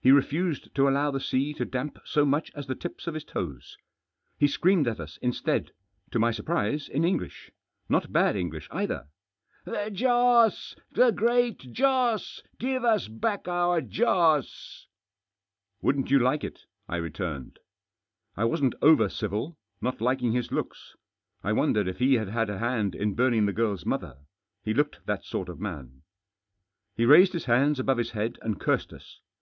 He 0.00 0.12
refused 0.12 0.72
to 0.76 0.88
allow 0.88 1.10
the 1.10 1.18
sea 1.18 1.52
to 1.54 1.64
damp 1.64 1.98
so 2.04 2.24
much 2.24 2.52
as 2.54 2.68
the 2.68 2.76
tips 2.76 3.08
of 3.08 3.14
his 3.14 3.24
toes. 3.24 3.76
He 4.38 4.46
screamed 4.46 4.86
at 4.86 5.00
us 5.00 5.16
instead— 5.16 5.72
to 6.12 6.20
my 6.20 6.30
surprise, 6.30 6.88
in 6.88 7.02
English— 7.04 7.50
not 7.94 8.12
bad 8.12 8.36
English 8.36 8.68
either." 8.70 9.08
The 9.64 9.90
Joss! 9.92 10.76
The 10.92 11.10
Great 11.10 11.58
Joss! 11.72 12.44
Give 12.60 12.84
us 12.84 13.08
back 13.08 13.48
our 13.48 13.80
Joss!"" 13.80 14.86
Wouldn't 15.82 16.12
you 16.12 16.20
like 16.20 16.44
it?" 16.44 16.66
I 16.88 16.98
returned. 16.98 17.58
I 18.36 18.44
wasn't 18.44 18.76
over 18.80 19.08
civil, 19.08 19.58
not 19.80 20.00
liking 20.00 20.30
his 20.30 20.52
looks. 20.52 20.94
I 21.42 21.52
wondered 21.52 21.88
if 21.88 21.98
he 21.98 22.14
had 22.14 22.28
had 22.28 22.50
a 22.50 22.58
hand 22.60 22.94
in 22.94 23.14
burning 23.16 23.46
the 23.46 23.52
girl's 23.52 23.84
mother. 23.84 24.18
He 24.62 24.72
looked 24.74 25.04
that 25.06 25.24
sort 25.24 25.48
of 25.48 25.58
man. 25.58 26.02
He 26.94 27.04
raised 27.04 27.32
his 27.32 27.46
hands 27.46 27.80
above 27.80 27.98
his 27.98 28.12
head 28.12 28.38
and 28.42 28.60
cursed 28.60 28.92
us. 28.92 29.18